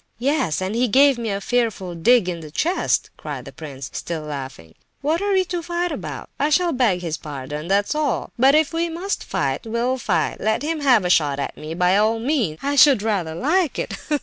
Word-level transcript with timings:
"Yes, 0.17 0.63
and 0.63 0.73
he 0.73 0.87
gave 0.87 1.19
me 1.19 1.29
a 1.29 1.39
fearful 1.39 1.93
dig 1.93 2.27
in 2.27 2.39
the 2.39 2.49
chest," 2.49 3.11
cried 3.17 3.45
the 3.45 3.51
prince, 3.51 3.91
still 3.93 4.23
laughing. 4.23 4.73
"What 5.01 5.21
are 5.21 5.31
we 5.31 5.45
to 5.45 5.61
fight 5.61 5.91
about? 5.91 6.27
I 6.39 6.49
shall 6.49 6.73
beg 6.73 7.01
his 7.03 7.17
pardon, 7.17 7.67
that's 7.67 7.93
all. 7.93 8.31
But 8.39 8.55
if 8.55 8.73
we 8.73 8.89
must 8.89 9.23
fight—we'll 9.23 9.99
fight! 9.99 10.37
Let 10.39 10.63
him 10.63 10.79
have 10.79 11.05
a 11.05 11.11
shot 11.11 11.37
at 11.37 11.55
me, 11.55 11.75
by 11.75 11.97
all 11.97 12.17
means; 12.17 12.57
I 12.63 12.77
should 12.77 13.03
rather 13.03 13.35
like 13.35 13.77
it. 13.77 13.93